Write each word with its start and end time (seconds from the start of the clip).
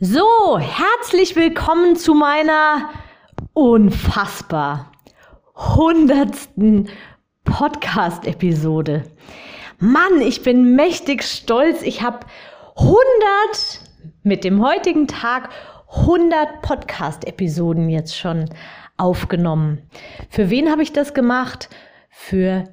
So, 0.00 0.60
herzlich 0.60 1.34
willkommen 1.34 1.96
zu 1.96 2.14
meiner 2.14 2.88
unfassbar 3.52 4.92
hundertsten 5.56 6.88
Podcast-Episode. 7.42 9.02
Mann, 9.80 10.20
ich 10.20 10.44
bin 10.44 10.76
mächtig 10.76 11.24
stolz. 11.24 11.82
Ich 11.82 12.00
habe 12.00 12.20
100 12.76 13.00
mit 14.22 14.44
dem 14.44 14.64
heutigen 14.64 15.08
Tag 15.08 15.48
100 15.90 16.62
Podcast-Episoden 16.62 17.88
jetzt 17.88 18.16
schon 18.16 18.48
aufgenommen. 18.98 19.82
Für 20.30 20.48
wen 20.48 20.70
habe 20.70 20.84
ich 20.84 20.92
das 20.92 21.12
gemacht? 21.12 21.70
Für 22.08 22.68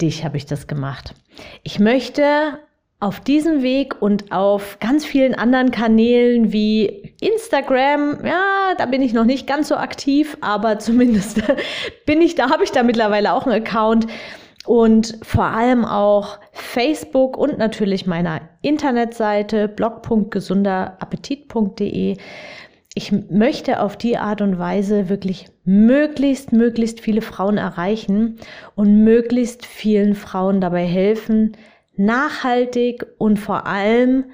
dich 0.00 0.24
habe 0.24 0.38
ich 0.38 0.46
das 0.46 0.66
gemacht. 0.66 1.14
Ich 1.62 1.78
möchte 1.78 2.58
auf 3.00 3.20
diesem 3.20 3.62
Weg 3.62 4.00
und 4.00 4.30
auf 4.30 4.78
ganz 4.78 5.04
vielen 5.06 5.34
anderen 5.34 5.70
Kanälen 5.70 6.52
wie 6.52 7.14
Instagram, 7.20 8.18
ja, 8.24 8.74
da 8.76 8.84
bin 8.86 9.00
ich 9.00 9.14
noch 9.14 9.24
nicht 9.24 9.46
ganz 9.46 9.68
so 9.68 9.76
aktiv, 9.76 10.36
aber 10.42 10.78
zumindest 10.78 11.42
bin 12.04 12.20
ich 12.20 12.34
da, 12.34 12.50
habe 12.50 12.64
ich 12.64 12.72
da 12.72 12.82
mittlerweile 12.82 13.32
auch 13.32 13.46
einen 13.46 13.62
Account 13.62 14.06
und 14.66 15.16
vor 15.22 15.44
allem 15.44 15.86
auch 15.86 16.38
Facebook 16.52 17.38
und 17.38 17.56
natürlich 17.56 18.06
meiner 18.06 18.42
Internetseite 18.60 19.68
blog.gesunderappetit.de. 19.68 22.18
Ich 22.94 23.12
möchte 23.30 23.80
auf 23.80 23.96
die 23.96 24.18
Art 24.18 24.42
und 24.42 24.58
Weise 24.58 25.08
wirklich 25.08 25.46
möglichst, 25.64 26.52
möglichst 26.52 27.00
viele 27.00 27.22
Frauen 27.22 27.56
erreichen 27.56 28.36
und 28.74 29.02
möglichst 29.04 29.64
vielen 29.64 30.14
Frauen 30.14 30.60
dabei 30.60 30.84
helfen, 30.84 31.56
nachhaltig 32.00 33.06
und 33.18 33.38
vor 33.38 33.66
allem 33.66 34.24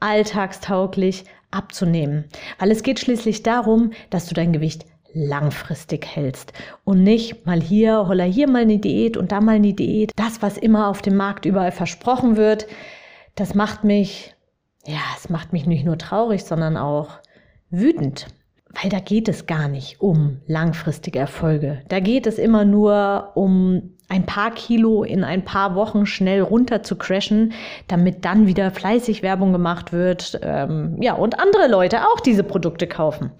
alltagstauglich 0.00 1.24
abzunehmen. 1.50 2.24
Weil 2.58 2.70
es 2.70 2.82
geht 2.82 3.00
schließlich 3.00 3.42
darum, 3.42 3.90
dass 4.10 4.26
du 4.26 4.34
dein 4.34 4.52
Gewicht 4.52 4.86
langfristig 5.14 6.06
hältst 6.06 6.52
und 6.84 7.02
nicht 7.02 7.46
mal 7.46 7.60
hier, 7.60 8.06
holla 8.06 8.24
hier 8.24 8.48
mal 8.48 8.62
eine 8.62 8.78
Diät 8.78 9.16
und 9.16 9.32
da 9.32 9.40
mal 9.40 9.56
eine 9.56 9.72
Diät. 9.72 10.12
Das, 10.16 10.42
was 10.42 10.58
immer 10.58 10.88
auf 10.88 11.02
dem 11.02 11.16
Markt 11.16 11.44
überall 11.46 11.72
versprochen 11.72 12.36
wird, 12.36 12.66
das 13.34 13.54
macht 13.54 13.84
mich, 13.84 14.34
ja, 14.86 15.00
es 15.16 15.28
macht 15.28 15.52
mich 15.52 15.66
nicht 15.66 15.84
nur 15.84 15.98
traurig, 15.98 16.44
sondern 16.44 16.76
auch 16.76 17.18
wütend. 17.70 18.26
Weil 18.80 18.90
da 18.90 19.00
geht 19.00 19.28
es 19.28 19.46
gar 19.46 19.68
nicht 19.68 20.00
um 20.00 20.40
langfristige 20.46 21.18
Erfolge. 21.18 21.82
Da 21.88 22.00
geht 22.00 22.26
es 22.26 22.38
immer 22.38 22.64
nur 22.64 23.32
um 23.34 23.94
ein 24.08 24.24
paar 24.24 24.50
Kilo 24.52 25.04
in 25.04 25.22
ein 25.22 25.44
paar 25.44 25.74
Wochen 25.74 26.06
schnell 26.06 26.40
runter 26.40 26.82
zu 26.82 26.96
crashen, 26.96 27.52
damit 27.88 28.24
dann 28.24 28.46
wieder 28.46 28.70
fleißig 28.70 29.22
Werbung 29.22 29.52
gemacht 29.52 29.92
wird, 29.92 30.40
ähm, 30.42 30.96
ja, 31.00 31.14
und 31.14 31.38
andere 31.38 31.68
Leute 31.68 32.00
auch 32.08 32.20
diese 32.20 32.42
Produkte 32.42 32.86
kaufen. 32.86 33.30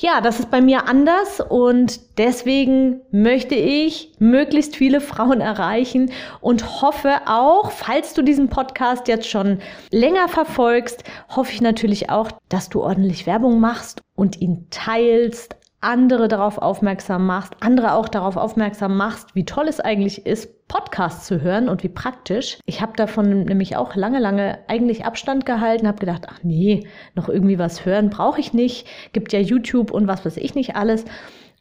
Ja, 0.00 0.20
das 0.20 0.38
ist 0.38 0.52
bei 0.52 0.60
mir 0.60 0.86
anders 0.86 1.40
und 1.40 2.18
deswegen 2.18 3.00
möchte 3.10 3.56
ich 3.56 4.12
möglichst 4.20 4.76
viele 4.76 5.00
Frauen 5.00 5.40
erreichen 5.40 6.12
und 6.40 6.82
hoffe 6.82 7.22
auch, 7.26 7.72
falls 7.72 8.14
du 8.14 8.22
diesen 8.22 8.48
Podcast 8.48 9.08
jetzt 9.08 9.28
schon 9.28 9.58
länger 9.90 10.28
verfolgst, 10.28 11.02
hoffe 11.34 11.50
ich 11.50 11.60
natürlich 11.60 12.10
auch, 12.10 12.30
dass 12.48 12.68
du 12.68 12.80
ordentlich 12.80 13.26
Werbung 13.26 13.58
machst 13.58 14.00
und 14.14 14.40
ihn 14.40 14.68
teilst, 14.70 15.56
andere 15.80 16.26
darauf 16.26 16.58
aufmerksam 16.58 17.26
machst, 17.26 17.54
andere 17.60 17.92
auch 17.92 18.08
darauf 18.08 18.36
aufmerksam 18.36 18.96
machst, 18.96 19.34
wie 19.34 19.44
toll 19.44 19.68
es 19.68 19.78
eigentlich 19.78 20.26
ist, 20.26 20.66
Podcasts 20.66 21.26
zu 21.26 21.40
hören 21.40 21.68
und 21.68 21.82
wie 21.82 21.88
praktisch. 21.88 22.58
Ich 22.66 22.80
habe 22.80 22.92
davon 22.96 23.44
nämlich 23.44 23.76
auch 23.76 23.94
lange, 23.94 24.18
lange 24.18 24.58
eigentlich 24.66 25.04
Abstand 25.04 25.46
gehalten, 25.46 25.86
habe 25.86 25.98
gedacht, 25.98 26.26
ach 26.28 26.40
nee, 26.42 26.86
noch 27.14 27.28
irgendwie 27.28 27.58
was 27.58 27.86
hören 27.86 28.10
brauche 28.10 28.40
ich 28.40 28.52
nicht. 28.52 28.86
Gibt 29.12 29.32
ja 29.32 29.38
YouTube 29.38 29.90
und 29.92 30.08
was 30.08 30.24
weiß 30.24 30.36
ich 30.36 30.54
nicht 30.54 30.74
alles. 30.76 31.04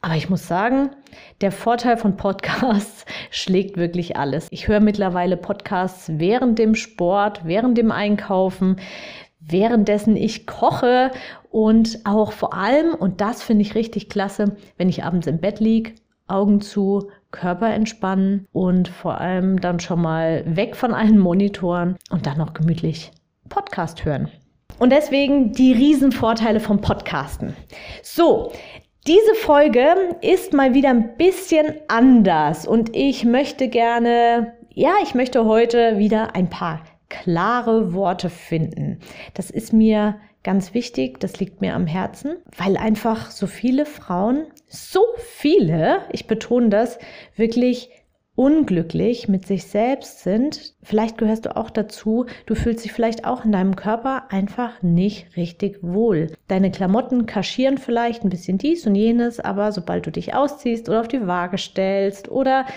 Aber 0.02 0.16
ich 0.16 0.30
muss 0.30 0.48
sagen, 0.48 0.92
der 1.42 1.52
Vorteil 1.52 1.98
von 1.98 2.18
Podcasts 2.18 3.06
schlägt 3.32 3.78
wirklich 3.78 4.18
alles. 4.18 4.48
Ich 4.52 4.68
höre 4.68 4.80
mittlerweile 4.80 5.38
Podcasts 5.38 6.12
während 6.18 6.60
dem 6.60 6.76
Sport, 6.76 7.42
während 7.46 7.78
dem 7.78 7.92
Einkaufen, 7.92 8.78
währenddessen 9.40 10.16
ich 10.16 10.48
koche 10.48 11.12
und 11.50 12.00
auch 12.06 12.32
vor 12.32 12.54
allem, 12.54 12.94
und 12.94 13.22
das 13.22 13.44
finde 13.44 13.64
ich 13.64 13.76
richtig 13.76 14.10
klasse, 14.10 14.56
wenn 14.78 14.90
ich 14.90 15.04
abends 15.04 15.28
im 15.28 15.40
Bett 15.40 15.60
liege, 15.60 15.94
Augen 16.28 16.62
zu, 16.62 17.10
Körper 17.32 17.74
entspannen 17.74 18.48
und 18.52 18.88
vor 18.88 19.20
allem 19.20 19.60
dann 19.60 19.80
schon 19.80 20.02
mal 20.02 20.44
weg 20.46 20.76
von 20.76 20.94
allen 20.94 21.18
Monitoren 21.18 21.98
und 22.10 22.26
dann 22.26 22.38
noch 22.38 22.54
gemütlich 22.54 23.12
Podcast 23.50 24.06
hören. 24.06 24.30
Und 24.80 24.92
deswegen 24.92 25.54
die 25.54 25.74
Riesenvorteile 25.74 26.60
vom 26.60 26.82
Podcasten. 26.82 27.56
So, 28.04 28.52
diese 29.08 29.36
Folge 29.36 30.18
ist 30.22 30.54
mal 30.54 30.74
wieder 30.74 30.90
ein 30.90 31.16
bisschen 31.18 31.74
anders 31.88 32.68
und 32.68 32.96
ich 32.96 33.24
möchte 33.24 33.70
gerne, 33.70 34.54
ja, 34.74 34.94
ich 35.02 35.16
möchte 35.16 35.46
heute 35.46 35.98
wieder 35.98 36.36
ein 36.36 36.50
paar 36.50 36.82
klare 37.10 37.94
Worte 37.94 38.30
finden. 38.30 39.00
Das 39.34 39.50
ist 39.50 39.74
mir 39.74 40.20
ganz 40.44 40.74
wichtig, 40.74 41.20
das 41.20 41.40
liegt 41.40 41.62
mir 41.62 41.74
am 41.76 41.88
Herzen, 41.88 42.38
weil 42.58 42.78
einfach 42.78 43.32
so 43.32 43.48
viele 43.48 43.86
Frauen, 43.86 44.46
so 44.68 45.02
viele, 45.18 46.02
ich 46.12 46.28
betone 46.28 46.70
das, 46.70 47.00
wirklich 47.36 47.90
unglücklich 48.38 49.28
mit 49.28 49.48
sich 49.48 49.66
selbst 49.66 50.20
sind. 50.20 50.76
Vielleicht 50.84 51.18
gehörst 51.18 51.48
du 51.48 51.58
auch 51.58 51.72
dazu, 51.72 52.28
du 52.46 52.54
fühlst 52.54 52.86
dich 52.86 52.94
vielleicht 52.94 53.26
auch 53.26 53.44
in 53.44 53.52
deinem 53.52 53.76
Körper 53.76 54.26
einfach 54.30 54.84
nicht 54.84 55.36
richtig 55.36 55.80
wohl. 55.82 56.28
Deine 56.48 56.70
Klamotten 56.70 57.26
kaschieren 57.26 57.80
vielleicht 57.80 58.24
ein 58.24 58.30
bisschen 58.30 58.60
dies 58.60 58.86
und 58.86 58.94
jenes, 58.94 59.40
aber 59.40 59.72
sobald 59.72 60.06
du 60.06 60.12
dich 60.12 60.36
ausziehst 60.36 60.88
oder 60.88 61.02
auf 61.02 61.08
die 61.08 61.26
Waage 61.26 61.58
stellst 61.58 62.30
oder 62.30 62.68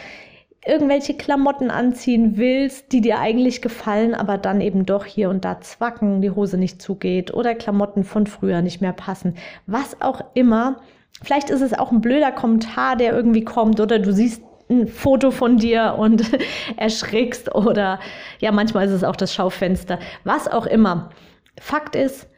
irgendwelche 0.67 1.15
Klamotten 1.15 1.71
anziehen 1.71 2.37
willst, 2.37 2.93
die 2.93 3.01
dir 3.01 3.19
eigentlich 3.19 3.63
gefallen, 3.63 4.15
aber 4.15 4.37
dann 4.37 4.61
eben 4.61 4.85
doch 4.85 5.07
hier 5.07 5.31
und 5.31 5.45
da 5.45 5.61
zwacken, 5.61 6.21
die 6.21 6.31
Hose 6.31 6.59
nicht 6.59 6.83
zugeht 6.83 7.33
oder 7.33 7.55
Klamotten 7.55 8.05
von 8.05 8.27
früher 8.27 8.61
nicht 8.61 8.81
mehr 8.81 8.93
passen, 8.93 9.37
was 9.67 10.01
auch 10.03 10.21
immer. 10.35 10.81
Vielleicht 11.23 11.51
ist 11.51 11.63
es 11.63 11.73
auch 11.73 11.93
ein 11.93 12.03
blöder 12.03 12.33
Kommentar, 12.33 12.97
der 12.97 13.15
irgendwie 13.15 13.45
kommt 13.45 13.81
oder 13.81 13.99
du 13.99 14.13
siehst 14.13 14.43
ein 14.69 14.87
Foto 14.87 15.31
von 15.31 15.57
dir 15.57 15.97
und 15.99 16.31
erschrickst 16.77 17.55
oder 17.55 17.99
ja, 18.39 18.53
manchmal 18.53 18.87
ist 18.87 18.93
es 18.93 19.05
auch 19.05 19.17
das 19.17 19.35
Schaufenster, 19.35 19.99
was 20.25 20.47
auch 20.47 20.67
immer. 20.67 21.11
Fakt 21.59 21.97
ist, 21.97 22.29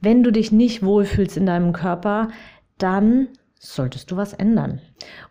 wenn 0.00 0.22
du 0.22 0.30
dich 0.30 0.52
nicht 0.52 0.84
wohlfühlst 0.84 1.36
in 1.36 1.46
deinem 1.46 1.72
Körper, 1.72 2.28
dann 2.78 3.28
solltest 3.62 4.10
du 4.10 4.16
was 4.16 4.32
ändern. 4.32 4.80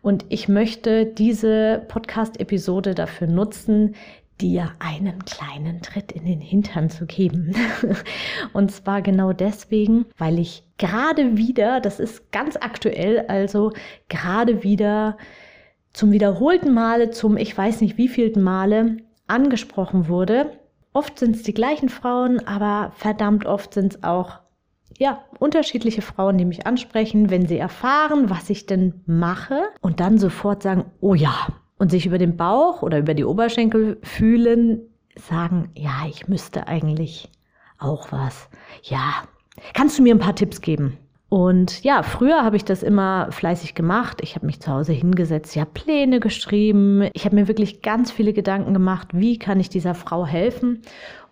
Und 0.02 0.26
ich 0.30 0.48
möchte 0.48 1.06
diese 1.06 1.84
Podcast-Episode 1.90 2.96
dafür 2.96 3.28
nutzen, 3.28 3.96
dir 4.40 4.72
einen 4.80 5.24
kleinen 5.26 5.82
Tritt 5.82 6.14
in 6.14 6.26
den 6.26 6.40
Hintern 6.40 6.90
zu 6.90 7.06
geben. 7.06 7.54
Und 8.54 8.72
zwar 8.72 9.02
genau 9.02 9.34
deswegen, 9.34 10.06
weil 10.18 10.40
ich 10.40 10.64
gerade 10.78 11.38
wieder, 11.38 11.82
das 11.82 12.00
ist 12.00 12.32
ganz 12.32 12.56
aktuell, 12.56 13.26
also 13.28 13.74
gerade 14.08 14.64
wieder 14.64 15.18
zum 15.94 16.12
wiederholten 16.12 16.74
Male, 16.74 17.12
zum 17.12 17.36
ich 17.36 17.56
weiß 17.56 17.82
nicht 17.82 17.98
wievielten 17.98 18.42
Male 18.42 18.98
angesprochen 19.28 20.08
wurde. 20.08 20.58
Oft 20.94 21.20
sind 21.20 21.36
es 21.36 21.44
die 21.44 21.54
gleichen 21.54 21.90
Frauen, 21.90 22.46
aber 22.48 22.94
verdammt 22.96 23.46
oft 23.46 23.74
sind 23.74 23.94
es 23.94 24.04
auch 24.04 24.40
ja, 25.02 25.24
unterschiedliche 25.40 26.04
Frauen, 26.04 26.38
die 26.38 26.46
mich 26.46 26.68
ansprechen, 26.68 27.32
wenn 27.32 27.48
sie 27.48 27.58
erfahren, 27.58 28.30
was 28.30 28.52
ich 28.52 28.68
denn 28.68 29.02
mache 29.08 29.60
und 29.82 30.00
dann 30.00 30.20
sofort 30.20 30.62
sagen, 30.62 30.86
oh 31.00 31.16
ja, 31.16 31.48
und 31.80 31.90
sich 31.90 32.06
über 32.06 32.20
den 32.20 32.38
Bauch 32.38 32.84
oder 32.84 33.00
über 33.00 33.16
die 33.16 33.26
Oberschenkel 33.26 33.98
fühlen, 34.04 34.82
sagen, 35.16 35.72
ja, 35.76 36.06
ich 36.08 36.28
müsste 36.28 36.68
eigentlich 36.68 37.32
auch 37.80 38.12
was. 38.12 38.48
Ja, 38.84 39.24
kannst 39.74 39.98
du 39.98 40.04
mir 40.04 40.14
ein 40.14 40.20
paar 40.20 40.36
Tipps 40.36 40.62
geben? 40.62 41.00
Und 41.30 41.84
ja, 41.84 42.04
früher 42.04 42.44
habe 42.44 42.58
ich 42.58 42.64
das 42.64 42.84
immer 42.84 43.32
fleißig 43.32 43.74
gemacht. 43.74 44.20
Ich 44.22 44.36
habe 44.36 44.46
mich 44.46 44.60
zu 44.60 44.72
Hause 44.72 44.94
hingesetzt, 44.94 45.56
habe 45.56 45.72
Pläne 45.74 46.20
geschrieben. 46.20 47.10
Ich 47.14 47.26
habe 47.26 47.38
mir 47.38 47.48
wirklich 47.48 47.82
ganz 47.82 48.12
viele 48.12 48.34
Gedanken 48.34 48.74
gemacht, 48.74 49.08
wie 49.14 49.40
kann 49.40 49.60
ich 49.60 49.70
dieser 49.70 49.96
Frau 49.96 50.28
helfen? 50.28 50.84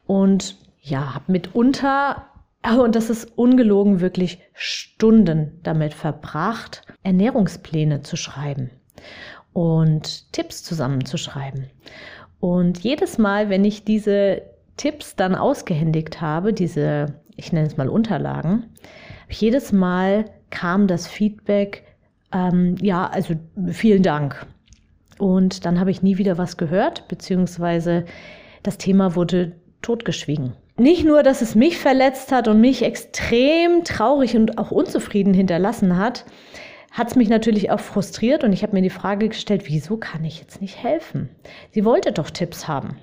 Und 0.08 0.58
ja, 0.82 1.14
habe 1.14 1.32
mitunter 1.32 2.26
Und 2.64 2.96
das 2.96 3.10
ist 3.10 3.38
ungelogen 3.38 4.02
wirklich 4.02 4.40
Stunden 4.54 5.60
damit 5.64 5.94
verbracht, 5.94 6.82
Ernährungspläne 7.04 8.02
zu 8.02 8.18
schreiben 8.18 8.70
und 9.54 10.32
Tipps 10.34 10.64
zusammenzuschreiben. 10.64 11.68
Und 12.40 12.80
jedes 12.80 13.18
Mal, 13.18 13.50
wenn 13.50 13.64
ich 13.66 13.86
diese 13.86 14.42
Tipps 14.78 15.16
dann 15.16 15.36
ausgehändigt 15.36 16.22
habe, 16.22 16.54
diese, 16.54 17.16
ich 17.36 17.52
nenne 17.52 17.68
es 17.68 17.78
mal 17.78 17.90
Unterlagen, 17.90 18.66
jedes 19.30 19.72
Mal 19.72 20.26
kam 20.50 20.88
das 20.88 21.08
Feedback, 21.08 21.84
ähm, 22.34 22.76
ja, 22.82 23.08
also 23.08 23.36
vielen 23.68 24.04
Dank. 24.04 24.46
Und 25.18 25.66
dann 25.66 25.80
habe 25.80 25.92
ich 25.92 26.02
nie 26.02 26.18
wieder 26.18 26.38
was 26.38 26.58
gehört, 26.58 27.08
beziehungsweise 27.08 28.06
das 28.64 28.78
Thema 28.78 29.16
wurde 29.16 29.54
totgeschwiegen. 29.82 30.54
Nicht 30.80 31.04
nur, 31.04 31.24
dass 31.24 31.42
es 31.42 31.56
mich 31.56 31.78
verletzt 31.78 32.32
hat 32.32 32.48
und 32.48 32.62
mich 32.62 32.84
extrem 32.84 33.84
traurig 33.84 34.38
und 34.38 34.58
auch 34.58 34.72
unzufrieden 34.72 35.34
hinterlassen 35.34 35.98
hat, 35.98 36.24
hat 36.92 37.10
es 37.10 37.16
mich 37.18 37.28
natürlich 37.28 37.70
auch 37.70 37.82
frustriert 37.82 38.46
und 38.46 38.54
ich 38.54 38.64
habe 38.64 38.74
mir 38.74 38.82
die 38.82 38.90
Frage 38.90 39.28
gestellt, 39.28 39.64
wieso 39.66 39.98
kann 39.98 40.24
ich 40.24 40.40
jetzt 40.40 40.62
nicht 40.62 40.82
helfen? 40.82 41.30
Sie 41.72 41.84
wollte 41.84 42.14
doch 42.14 42.30
Tipps 42.30 42.70
haben. 42.70 42.96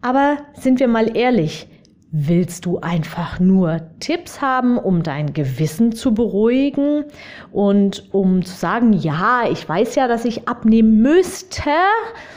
Aber 0.00 0.38
sind 0.54 0.80
wir 0.80 0.88
mal 0.88 1.14
ehrlich, 1.14 1.68
Willst 2.12 2.66
du 2.66 2.78
einfach 2.78 3.40
nur 3.40 3.80
Tipps 3.98 4.40
haben, 4.40 4.78
um 4.78 5.02
dein 5.02 5.32
Gewissen 5.32 5.90
zu 5.90 6.14
beruhigen 6.14 7.04
und 7.50 8.08
um 8.14 8.42
zu 8.44 8.54
sagen, 8.54 8.92
ja, 8.92 9.42
ich 9.50 9.68
weiß 9.68 9.96
ja, 9.96 10.06
dass 10.06 10.24
ich 10.24 10.48
abnehmen 10.48 11.02
müsste, 11.02 11.70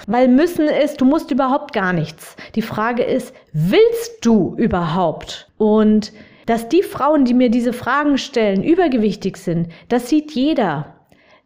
weil 0.07 0.27
müssen 0.27 0.67
ist, 0.67 1.01
du 1.01 1.05
musst 1.05 1.29
überhaupt 1.29 1.71
gar 1.73 1.93
nichts. 1.93 2.35
Die 2.55 2.63
Frage 2.63 3.03
ist, 3.03 3.33
willst 3.53 4.25
du 4.25 4.55
überhaupt? 4.57 5.51
Und 5.57 6.13
dass 6.47 6.67
die 6.67 6.81
Frauen, 6.81 7.25
die 7.25 7.35
mir 7.35 7.51
diese 7.51 7.73
Fragen 7.73 8.17
stellen, 8.17 8.63
übergewichtig 8.63 9.37
sind, 9.37 9.67
das 9.87 10.09
sieht 10.09 10.31
jeder. 10.31 10.95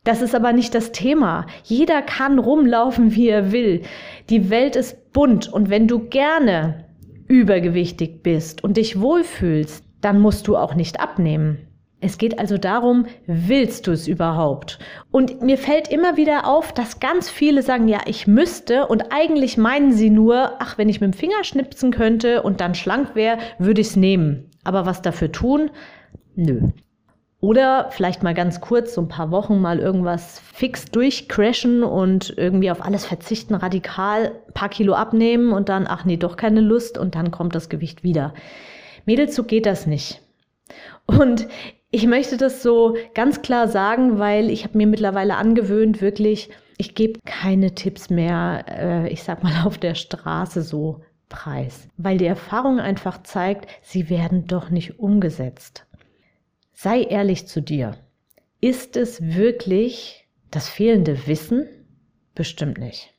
Das 0.05 0.21
ist 0.21 0.33
aber 0.33 0.53
nicht 0.53 0.73
das 0.75 0.93
Thema. 0.93 1.45
Jeder 1.65 2.01
kann 2.01 2.39
rumlaufen, 2.39 3.13
wie 3.15 3.27
er 3.27 3.51
will. 3.51 3.81
Die 4.29 4.49
Welt 4.49 4.77
ist 4.77 5.11
bunt 5.11 5.51
und 5.51 5.69
wenn 5.69 5.89
du 5.89 5.99
gerne 5.99 6.85
übergewichtig 7.27 8.23
bist 8.23 8.63
und 8.63 8.77
dich 8.77 8.99
wohlfühlst, 8.99 9.83
dann 10.01 10.19
musst 10.19 10.47
du 10.47 10.57
auch 10.57 10.75
nicht 10.75 10.99
abnehmen. 10.99 11.67
Es 12.05 12.17
geht 12.17 12.37
also 12.37 12.57
darum, 12.57 13.05
willst 13.27 13.87
du 13.87 13.91
es 13.91 14.09
überhaupt? 14.09 14.77
Und 15.09 15.41
mir 15.41 15.57
fällt 15.57 15.87
immer 15.87 16.17
wieder 16.17 16.45
auf, 16.45 16.73
dass 16.73 16.99
ganz 16.99 17.29
viele 17.29 17.61
sagen, 17.61 17.87
ja, 17.87 18.01
ich 18.05 18.27
müsste 18.27 18.87
und 18.87 19.13
eigentlich 19.13 19.57
meinen 19.57 19.93
sie 19.93 20.09
nur, 20.09 20.51
ach, 20.59 20.77
wenn 20.77 20.89
ich 20.89 20.99
mit 20.99 21.13
dem 21.13 21.17
Finger 21.17 21.45
schnipsen 21.45 21.91
könnte 21.91 22.43
und 22.43 22.59
dann 22.59 22.75
schlank 22.75 23.15
wäre, 23.15 23.37
würde 23.57 23.79
ich 23.79 23.87
es 23.87 23.95
nehmen. 23.95 24.49
Aber 24.65 24.85
was 24.85 25.01
dafür 25.01 25.31
tun? 25.31 25.71
Nö. 26.35 26.71
Oder 27.43 27.87
vielleicht 27.89 28.23
mal 28.23 28.33
ganz 28.33 28.61
kurz, 28.61 28.93
so 28.93 29.01
ein 29.01 29.09
paar 29.09 29.29
Wochen 29.29 29.59
mal 29.59 29.79
irgendwas 29.79 30.39
fix 30.39 30.85
durchcrashen 30.85 31.83
und 31.83 32.33
irgendwie 32.37 32.71
auf 32.71 32.81
alles 32.81 33.05
verzichten, 33.05 33.53
radikal 33.53 34.31
ein 34.47 34.53
paar 34.53 34.69
Kilo 34.69 34.93
abnehmen 34.93 35.51
und 35.51 35.67
dann, 35.67 35.85
ach 35.85 36.05
nee, 36.05 36.15
doch 36.15 36.37
keine 36.37 36.61
Lust 36.61 36.97
und 36.97 37.15
dann 37.15 37.31
kommt 37.31 37.53
das 37.53 37.67
Gewicht 37.67 38.01
wieder. 38.01 38.33
Mädels, 39.05 39.35
so 39.35 39.43
geht 39.43 39.65
das 39.65 39.87
nicht. 39.87 40.21
Und 41.05 41.49
ich 41.91 42.07
möchte 42.07 42.37
das 42.37 42.63
so 42.63 42.95
ganz 43.13 43.41
klar 43.41 43.67
sagen, 43.67 44.19
weil 44.19 44.49
ich 44.49 44.63
habe 44.63 44.77
mir 44.77 44.87
mittlerweile 44.87 45.35
angewöhnt, 45.35 45.99
wirklich, 45.99 46.49
ich 46.77 46.95
gebe 46.95 47.19
keine 47.25 47.75
Tipps 47.75 48.09
mehr, 48.09 48.63
äh, 48.69 49.09
ich 49.09 49.21
sag 49.21 49.43
mal, 49.43 49.65
auf 49.65 49.77
der 49.77 49.95
Straße 49.95 50.61
so 50.61 51.01
preis. 51.27 51.89
Weil 51.97 52.19
die 52.19 52.25
Erfahrung 52.25 52.79
einfach 52.79 53.21
zeigt, 53.23 53.69
sie 53.81 54.09
werden 54.09 54.47
doch 54.47 54.69
nicht 54.69 54.97
umgesetzt. 54.97 55.85
Sei 56.73 57.03
ehrlich 57.03 57.47
zu 57.47 57.61
dir. 57.61 57.95
Ist 58.59 58.97
es 58.97 59.21
wirklich 59.21 60.27
das 60.51 60.69
fehlende 60.69 61.27
Wissen? 61.27 61.67
Bestimmt 62.35 62.77
nicht. 62.77 63.13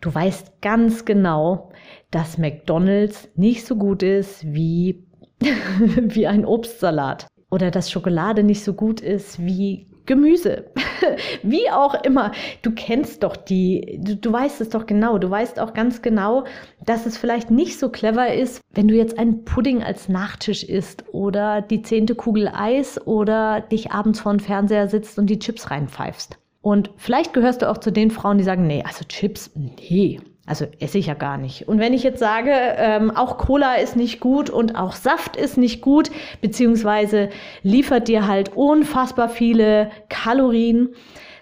Du 0.00 0.14
weißt 0.14 0.60
ganz 0.60 1.04
genau, 1.04 1.72
dass 2.10 2.38
McDonald's 2.38 3.28
nicht 3.34 3.66
so 3.66 3.76
gut 3.76 4.02
ist 4.02 4.44
wie, 4.52 5.06
wie 5.40 6.26
ein 6.26 6.44
Obstsalat 6.44 7.26
oder 7.50 7.70
dass 7.70 7.90
Schokolade 7.90 8.44
nicht 8.44 8.62
so 8.62 8.74
gut 8.74 9.00
ist 9.00 9.44
wie 9.44 9.88
Gemüse. 10.06 10.64
Wie 11.42 11.70
auch 11.70 12.02
immer. 12.04 12.32
Du 12.62 12.72
kennst 12.72 13.22
doch 13.22 13.36
die, 13.36 13.98
du, 14.02 14.16
du, 14.16 14.32
weißt 14.32 14.60
es 14.60 14.70
doch 14.70 14.86
genau. 14.86 15.18
Du 15.18 15.30
weißt 15.30 15.58
auch 15.60 15.74
ganz 15.74 16.02
genau, 16.02 16.44
dass 16.84 17.06
es 17.06 17.16
vielleicht 17.16 17.50
nicht 17.50 17.78
so 17.78 17.88
clever 17.88 18.32
ist, 18.32 18.60
wenn 18.72 18.88
du 18.88 18.94
jetzt 18.94 19.18
einen 19.18 19.44
Pudding 19.44 19.82
als 19.82 20.08
Nachtisch 20.08 20.64
isst 20.64 21.04
oder 21.12 21.62
die 21.62 21.82
zehnte 21.82 22.14
Kugel 22.14 22.48
Eis 22.48 23.04
oder 23.06 23.60
dich 23.60 23.92
abends 23.92 24.20
vor 24.20 24.32
dem 24.32 24.40
Fernseher 24.40 24.88
sitzt 24.88 25.18
und 25.18 25.26
die 25.26 25.38
Chips 25.38 25.70
reinpfeifst. 25.70 26.38
Und 26.60 26.90
vielleicht 26.96 27.34
gehörst 27.34 27.62
du 27.62 27.70
auch 27.70 27.78
zu 27.78 27.92
den 27.92 28.10
Frauen, 28.10 28.38
die 28.38 28.44
sagen, 28.44 28.66
nee, 28.66 28.82
also 28.86 29.04
Chips, 29.04 29.50
nee, 29.54 30.20
also 30.46 30.66
esse 30.78 30.98
ich 30.98 31.06
ja 31.06 31.14
gar 31.14 31.38
nicht. 31.38 31.68
Und 31.68 31.78
wenn 31.78 31.94
ich 31.94 32.02
jetzt 32.02 32.18
sage, 32.18 32.50
ähm, 32.52 33.10
auch 33.10 33.38
Cola 33.38 33.76
ist 33.76 33.96
nicht 33.96 34.20
gut 34.20 34.50
und 34.50 34.76
auch 34.76 34.94
Saft 34.94 35.36
ist 35.36 35.56
nicht 35.56 35.80
gut, 35.80 36.10
beziehungsweise 36.40 37.30
liefert 37.62 38.08
dir 38.08 38.26
halt 38.26 38.54
unfassbar 38.54 39.28
viele 39.28 39.90
Kalorien, 40.08 40.94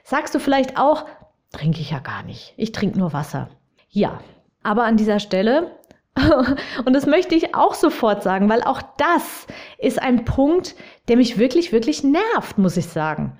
sagst 0.05 0.35
du 0.35 0.39
vielleicht 0.39 0.79
auch, 0.79 1.05
trinke 1.53 1.81
ich 1.81 1.91
ja 1.91 1.99
gar 1.99 2.23
nicht. 2.23 2.55
Ich 2.57 2.73
trinke 2.73 2.99
nur 2.99 3.13
Wasser. 3.13 3.49
Ja, 3.89 4.21
aber 4.63 4.85
an 4.85 4.97
dieser 4.97 5.19
Stelle, 5.19 5.73
und 6.85 6.93
das 6.93 7.07
möchte 7.07 7.35
ich 7.35 7.55
auch 7.55 7.75
sofort 7.75 8.23
sagen, 8.23 8.49
weil 8.49 8.63
auch 8.63 8.83
das 8.99 9.47
ist 9.79 10.01
ein 10.01 10.25
Punkt, 10.25 10.77
der 11.09 11.17
mich 11.17 11.39
wirklich, 11.39 11.73
wirklich 11.73 12.05
nervt, 12.05 12.59
muss 12.59 12.77
ich 12.77 12.87
sagen. 12.87 13.39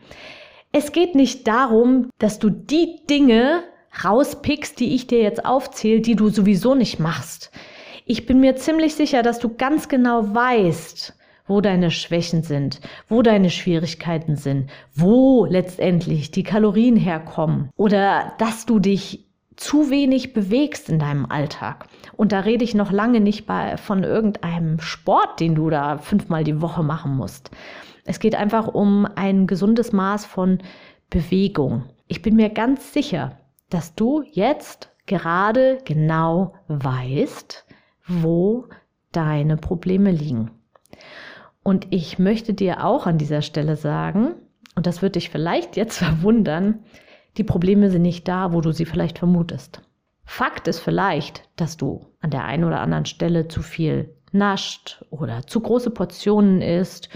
Es 0.73 0.93
geht 0.93 1.15
nicht 1.15 1.47
darum, 1.47 2.09
dass 2.19 2.39
du 2.39 2.51
die 2.51 3.03
Dinge 3.09 3.63
rauspickst, 4.05 4.79
die 4.81 4.95
ich 4.95 5.07
dir 5.07 5.21
jetzt 5.21 5.45
aufzähle, 5.45 6.01
die 6.01 6.17
du 6.17 6.29
sowieso 6.29 6.75
nicht 6.75 6.99
machst. 6.99 7.51
Ich 8.05 8.27
bin 8.27 8.41
mir 8.41 8.57
ziemlich 8.57 8.95
sicher, 8.95 9.23
dass 9.23 9.39
du 9.39 9.55
ganz 9.55 9.89
genau 9.89 10.35
weißt, 10.35 11.15
wo 11.47 11.61
deine 11.61 11.91
Schwächen 11.91 12.43
sind, 12.43 12.81
wo 13.09 13.23
deine 13.23 13.51
Schwierigkeiten 13.51 14.37
sind, 14.37 14.71
wo 14.95 15.45
letztendlich 15.45 16.31
die 16.31 16.43
Kalorien 16.43 16.97
herkommen 16.97 17.71
oder 17.77 18.33
dass 18.39 18.67
du 18.67 18.79
dich 18.79 19.27
zu 19.57 19.91
wenig 19.91 20.33
bewegst 20.33 20.89
in 20.89 20.99
deinem 20.99 21.27
Alltag. 21.27 21.87
Und 22.17 22.33
da 22.33 22.41
rede 22.41 22.65
ich 22.65 22.75
noch 22.75 22.91
lange 22.91 23.21
nicht 23.21 23.47
bei, 23.47 23.77
von 23.77 24.03
irgendeinem 24.03 24.81
Sport, 24.81 25.41
den 25.41 25.55
du 25.55 25.69
da 25.71 25.99
fünfmal 25.99 26.43
die 26.43 26.61
Woche 26.61 26.83
machen 26.83 27.17
musst. 27.17 27.51
Es 28.05 28.19
geht 28.19 28.35
einfach 28.35 28.69
um 28.69 29.07
ein 29.15 29.47
gesundes 29.47 29.93
Maß 29.93 30.25
von 30.25 30.59
Bewegung. 31.11 31.85
Ich 32.09 32.23
bin 32.23 32.35
mir 32.35 32.49
ganz 32.49 32.93
sicher, 32.93 33.37
dass 33.73 33.95
du 33.95 34.23
jetzt 34.31 34.91
gerade 35.07 35.79
genau 35.85 36.55
weißt, 36.69 37.65
wo 38.07 38.67
deine 39.13 39.57
Probleme 39.57 40.11
liegen. 40.11 40.51
Und 41.63 41.87
ich 41.91 42.19
möchte 42.19 42.55
dir 42.55 42.85
auch 42.85 43.07
an 43.07 43.19
dieser 43.19 43.43
Stelle 43.43 43.77
sagen, 43.77 44.35
und 44.75 44.87
das 44.87 45.01
wird 45.01 45.15
dich 45.15 45.31
vielleicht 45.31 45.77
jetzt 45.77 45.99
verwundern, 46.05 46.81
die 47.39 47.45
Probleme 47.45 47.91
sind 47.91 48.03
nicht 48.03 48.29
da, 48.29 48.53
wo 48.53 48.61
du 48.61 48.73
sie 48.73 48.85
vielleicht 48.85 49.19
vermutest. 49.19 49.81
Fakt 50.25 50.69
ist 50.69 50.81
vielleicht, 50.81 51.49
dass 51.57 51.77
du 51.77 52.07
an 52.21 52.31
der 52.31 52.45
einen 52.45 52.65
oder 52.65 52.81
anderen 52.81 53.07
Stelle 53.07 53.49
zu 53.49 53.63
viel 53.63 54.15
nascht 54.33 55.05
oder 55.11 55.47
zu 55.47 55.61
große 55.61 55.91
Portionen 55.91 56.63
isst 56.63 57.09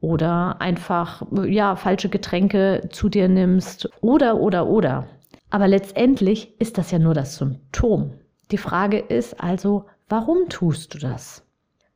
oder 0.00 0.60
einfach 0.60 1.22
ja 1.46 1.76
falsche 1.76 2.08
Getränke 2.08 2.88
zu 2.90 3.08
dir 3.08 3.28
nimmst 3.28 3.88
oder 4.00 4.36
oder 4.36 4.66
oder. 4.66 5.06
Aber 5.50 5.68
letztendlich 5.68 6.54
ist 6.60 6.78
das 6.78 6.90
ja 6.92 6.98
nur 6.98 7.14
das 7.14 7.36
Symptom. 7.36 8.14
Die 8.50 8.58
Frage 8.58 8.98
ist 8.98 9.40
also, 9.40 9.86
warum 10.08 10.48
tust 10.48 10.94
du 10.94 10.98
das? 10.98 11.44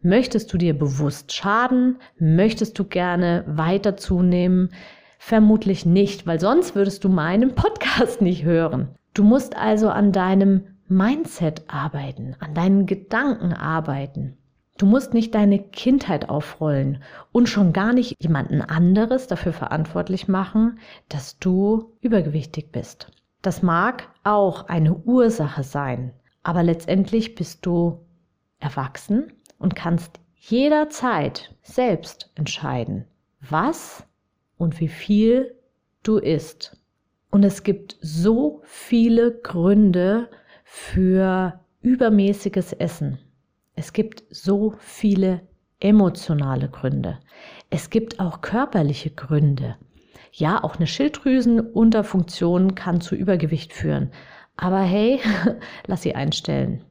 Möchtest 0.01 0.53
du 0.53 0.59
dir 0.59 0.79
bewusst 0.79 1.33
schaden? 1.33 1.99
Möchtest 2.19 2.79
du 2.79 2.85
gerne 2.85 3.45
weiter 3.47 3.97
zunehmen? 3.97 4.71
Vermutlich 5.19 5.87
nicht, 5.87 6.27
weil 6.27 6.39
sonst 6.39 6.75
würdest 6.75 7.05
du 7.05 7.09
meinen 7.09 7.55
Podcast 7.55 8.21
nicht 8.21 8.45
hören. 8.45 8.89
Du 9.15 9.23
musst 9.23 9.57
also 9.57 9.89
an 9.89 10.13
deinem 10.13 10.67
Mindset 10.89 11.63
arbeiten, 11.69 12.37
an 12.41 12.53
deinen 12.53 12.85
Gedanken 12.85 13.55
arbeiten. 13.55 14.37
Du 14.77 14.87
musst 14.87 15.15
nicht 15.15 15.35
deine 15.35 15.61
Kindheit 15.61 16.29
aufrollen 16.29 17.03
und 17.33 17.49
schon 17.49 17.73
gar 17.73 17.93
nicht 17.93 18.17
jemanden 18.21 18.61
anderes 18.61 19.29
dafür 19.29 19.53
verantwortlich 19.53 20.29
machen, 20.29 20.81
dass 21.09 21.39
du 21.39 21.93
übergewichtig 22.01 22.73
bist. 22.73 23.11
Das 23.45 23.61
mag 23.61 24.09
auch 24.23 24.69
eine 24.69 24.95
Ursache 24.95 25.65
sein, 25.65 26.15
aber 26.45 26.63
letztendlich 26.63 27.35
bist 27.35 27.67
du 27.67 28.01
erwachsen 28.59 29.35
und 29.59 29.77
kannst 29.77 30.19
jederzeit 30.35 31.55
selbst 31.61 32.33
entscheiden, 32.37 33.05
was 33.43 34.03
und 34.57 34.81
wie 34.81 34.89
viel 34.89 35.55
du 36.03 36.17
isst. 36.17 36.79
Und 37.31 37.45
es 37.45 37.63
gibt 37.63 37.99
so 38.01 38.63
viele 38.65 39.39
Gründe 39.43 40.31
für 40.65 41.61
übermäßiges 41.83 42.73
Essen. 42.73 43.19
Es 43.75 43.93
gibt 43.93 44.25
so 44.31 44.73
viele 44.79 45.43
emotionale 45.81 46.71
Gründe. 46.71 47.21
Es 47.69 47.91
gibt 47.91 48.21
auch 48.21 48.41
körperliche 48.41 49.11
Gründe. 49.11 49.77
Ja, 50.37 50.65
auch 50.65 50.77
eine 50.77 50.89
Schilddrüsenunterfunktion 50.89 52.75
kann 52.75 53.01
zu 53.01 53.15
Übergewicht 53.15 53.73
führen. 53.73 54.11
Aber 54.57 54.81
hey, 54.81 55.21
lass 55.87 56.03
sie 56.03 56.17
einstellen. 56.17 56.83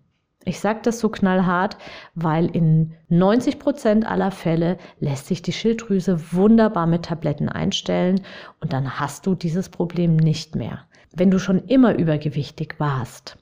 Ich 0.45 0.61
sage 0.61 0.79
das 0.81 0.99
so 0.99 1.09
knallhart, 1.09 1.77
weil 2.15 2.53
in 2.55 2.93
90 3.09 3.59
Prozent 3.59 4.05
aller 4.05 4.31
Fälle 4.31 4.77
lässt 5.01 5.27
sich 5.27 5.41
die 5.41 5.51
Schilddrüse 5.51 6.31
wunderbar 6.31 6.87
mit 6.87 7.03
Tabletten 7.03 7.49
einstellen 7.49 8.21
und 8.61 8.71
dann 8.71 8.97
hast 8.97 9.25
du 9.25 9.35
dieses 9.35 9.67
Problem 9.67 10.15
nicht 10.15 10.55
mehr. 10.55 10.85
Wenn 11.13 11.29
du 11.29 11.37
schon 11.37 11.65
immer 11.65 11.95
übergewichtig 11.95 12.75
warst, 12.77 13.37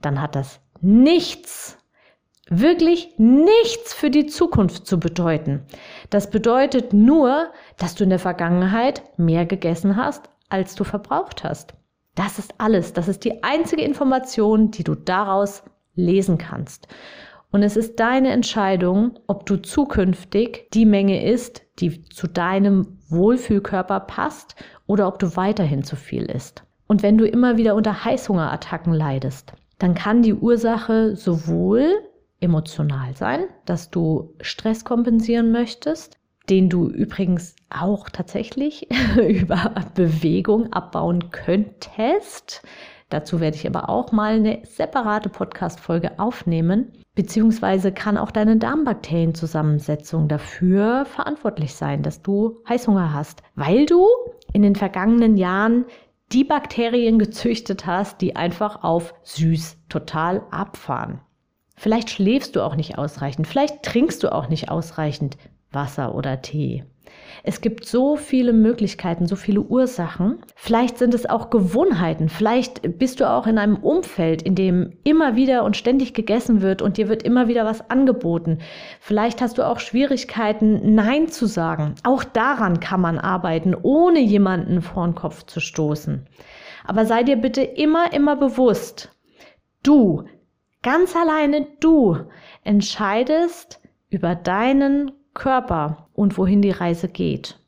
dann 0.00 0.20
hat 0.20 0.36
das 0.36 0.60
nichts, 0.80 1.78
wirklich 2.60 3.14
nichts 3.18 3.94
für 3.94 4.10
die 4.10 4.26
Zukunft 4.26 4.86
zu 4.86 4.98
bedeuten. 4.98 5.62
Das 6.10 6.30
bedeutet 6.30 6.92
nur, 6.92 7.50
dass 7.78 7.94
du 7.94 8.04
in 8.04 8.10
der 8.10 8.18
Vergangenheit 8.18 9.02
mehr 9.16 9.46
gegessen 9.46 9.96
hast, 9.96 10.28
als 10.48 10.74
du 10.74 10.84
verbraucht 10.84 11.44
hast. 11.44 11.74
Das 12.14 12.38
ist 12.38 12.54
alles. 12.58 12.92
Das 12.92 13.08
ist 13.08 13.24
die 13.24 13.42
einzige 13.42 13.82
Information, 13.82 14.70
die 14.70 14.84
du 14.84 14.94
daraus 14.94 15.62
lesen 15.94 16.38
kannst. 16.38 16.88
Und 17.50 17.62
es 17.62 17.76
ist 17.76 18.00
deine 18.00 18.30
Entscheidung, 18.30 19.18
ob 19.26 19.44
du 19.46 19.56
zukünftig 19.56 20.68
die 20.72 20.86
Menge 20.86 21.24
isst, 21.24 21.62
die 21.78 22.04
zu 22.04 22.26
deinem 22.26 22.98
Wohlfühlkörper 23.08 24.00
passt 24.00 24.56
oder 24.86 25.06
ob 25.06 25.18
du 25.18 25.36
weiterhin 25.36 25.84
zu 25.84 25.96
viel 25.96 26.24
isst. 26.24 26.64
Und 26.86 27.02
wenn 27.02 27.18
du 27.18 27.26
immer 27.26 27.56
wieder 27.56 27.74
unter 27.74 28.04
Heißhungerattacken 28.04 28.92
leidest, 28.92 29.52
dann 29.78 29.94
kann 29.94 30.22
die 30.22 30.34
Ursache 30.34 31.16
sowohl 31.16 31.92
emotional 32.42 33.16
sein, 33.16 33.44
dass 33.64 33.90
du 33.90 34.34
Stress 34.40 34.84
kompensieren 34.84 35.52
möchtest, 35.52 36.18
den 36.50 36.68
du 36.68 36.88
übrigens 36.88 37.54
auch 37.70 38.08
tatsächlich 38.08 38.88
über 39.16 39.72
Bewegung 39.94 40.72
abbauen 40.72 41.30
könntest. 41.30 42.62
Dazu 43.08 43.40
werde 43.40 43.56
ich 43.56 43.66
aber 43.66 43.90
auch 43.90 44.10
mal 44.10 44.36
eine 44.36 44.60
separate 44.64 45.28
Podcast-Folge 45.28 46.18
aufnehmen. 46.18 46.92
Beziehungsweise 47.14 47.92
kann 47.92 48.16
auch 48.16 48.30
deine 48.30 48.56
Darmbakterienzusammensetzung 48.56 50.28
dafür 50.28 51.04
verantwortlich 51.04 51.74
sein, 51.74 52.02
dass 52.02 52.22
du 52.22 52.60
Heißhunger 52.66 53.12
hast, 53.12 53.42
weil 53.54 53.84
du 53.84 54.06
in 54.54 54.62
den 54.62 54.76
vergangenen 54.76 55.36
Jahren 55.36 55.84
die 56.32 56.44
Bakterien 56.44 57.18
gezüchtet 57.18 57.84
hast, 57.84 58.22
die 58.22 58.34
einfach 58.34 58.82
auf 58.82 59.12
süß 59.24 59.76
total 59.90 60.42
abfahren. 60.50 61.20
Vielleicht 61.82 62.10
schläfst 62.10 62.54
du 62.54 62.62
auch 62.62 62.76
nicht 62.76 62.96
ausreichend, 62.96 63.48
vielleicht 63.48 63.82
trinkst 63.82 64.22
du 64.22 64.30
auch 64.30 64.48
nicht 64.48 64.70
ausreichend 64.70 65.36
Wasser 65.72 66.14
oder 66.14 66.40
Tee. 66.40 66.84
Es 67.42 67.60
gibt 67.60 67.86
so 67.86 68.14
viele 68.14 68.52
Möglichkeiten, 68.52 69.26
so 69.26 69.34
viele 69.34 69.62
Ursachen. 69.62 70.38
Vielleicht 70.54 70.96
sind 70.96 71.12
es 71.12 71.28
auch 71.28 71.50
Gewohnheiten. 71.50 72.28
Vielleicht 72.28 73.00
bist 73.00 73.18
du 73.18 73.28
auch 73.28 73.48
in 73.48 73.58
einem 73.58 73.74
Umfeld, 73.78 74.42
in 74.42 74.54
dem 74.54 74.92
immer 75.02 75.34
wieder 75.34 75.64
und 75.64 75.76
ständig 75.76 76.14
gegessen 76.14 76.62
wird 76.62 76.82
und 76.82 76.98
dir 76.98 77.08
wird 77.08 77.24
immer 77.24 77.48
wieder 77.48 77.64
was 77.64 77.90
angeboten. 77.90 78.58
Vielleicht 79.00 79.40
hast 79.40 79.58
du 79.58 79.66
auch 79.66 79.80
Schwierigkeiten, 79.80 80.94
Nein 80.94 81.26
zu 81.26 81.46
sagen. 81.46 81.96
Auch 82.04 82.22
daran 82.22 82.78
kann 82.78 83.00
man 83.00 83.18
arbeiten, 83.18 83.74
ohne 83.74 84.20
jemanden 84.20 84.82
vor 84.82 85.04
den 85.04 85.16
Kopf 85.16 85.46
zu 85.46 85.58
stoßen. 85.58 86.28
Aber 86.84 87.06
sei 87.06 87.24
dir 87.24 87.38
bitte 87.38 87.62
immer, 87.62 88.12
immer 88.12 88.36
bewusst, 88.36 89.10
du, 89.82 90.22
ganz 90.82 91.16
alleine 91.16 91.66
du, 91.80 92.18
entscheidest 92.64 93.80
über 94.10 94.34
deinen 94.34 95.12
Körper 95.34 96.08
und 96.14 96.36
wohin 96.38 96.62
die 96.62 96.70
Reise 96.70 97.08
geht. 97.08 97.58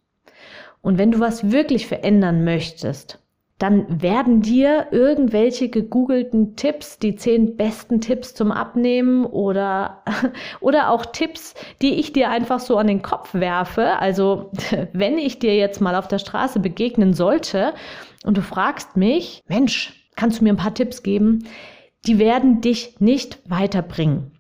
Und 0.82 0.98
wenn 0.98 1.12
du 1.12 1.20
was 1.20 1.50
wirklich 1.50 1.86
verändern 1.86 2.44
möchtest, 2.44 3.18
dann 3.58 4.02
werden 4.02 4.42
dir 4.42 4.88
irgendwelche 4.90 5.68
gegoogelten 5.68 6.56
Tipps, 6.56 6.98
die 6.98 7.14
zehn 7.14 7.56
besten 7.56 8.00
Tipps 8.00 8.34
zum 8.34 8.50
Abnehmen 8.50 9.24
oder, 9.24 10.02
oder 10.60 10.90
auch 10.90 11.06
Tipps, 11.06 11.54
die 11.80 11.94
ich 11.94 12.12
dir 12.12 12.30
einfach 12.30 12.60
so 12.60 12.76
an 12.76 12.88
den 12.88 13.00
Kopf 13.02 13.32
werfe. 13.32 13.98
Also 14.00 14.50
wenn 14.92 15.18
ich 15.18 15.38
dir 15.38 15.56
jetzt 15.56 15.80
mal 15.80 15.94
auf 15.94 16.08
der 16.08 16.18
Straße 16.18 16.58
begegnen 16.58 17.14
sollte 17.14 17.74
und 18.24 18.36
du 18.36 18.42
fragst 18.42 18.96
mich, 18.96 19.42
Mensch, 19.46 20.10
kannst 20.16 20.40
du 20.40 20.44
mir 20.44 20.52
ein 20.52 20.58
paar 20.58 20.74
Tipps 20.74 21.02
geben? 21.02 21.46
Die 22.06 22.18
werden 22.18 22.60
dich 22.60 23.00
nicht 23.00 23.38
weiterbringen. 23.50 24.32